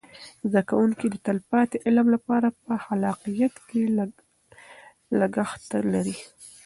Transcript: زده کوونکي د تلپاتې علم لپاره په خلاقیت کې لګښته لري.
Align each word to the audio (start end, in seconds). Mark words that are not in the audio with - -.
زده 0.49 0.61
کوونکي 0.69 1.05
د 1.09 1.15
تلپاتې 1.27 1.77
علم 1.85 2.07
لپاره 2.15 2.47
په 2.65 2.73
خلاقیت 2.85 3.55
کې 3.67 3.81
لګښته 5.19 5.77
لري. 5.93 6.17